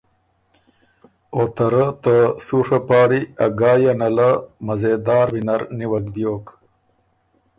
[1.35, 2.15] او ته رۀ ته
[2.45, 4.29] سُوڒه پاړی ا ګایٛ یه نه له
[4.65, 6.45] مزېدار وینر نیوَک بیوک۔